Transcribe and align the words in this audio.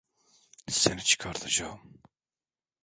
Seni 0.69 1.03
çıkartacağım. 1.03 2.01